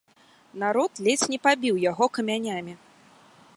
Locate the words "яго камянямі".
1.91-2.73